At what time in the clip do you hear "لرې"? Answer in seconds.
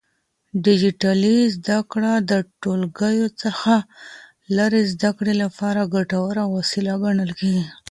4.57-4.81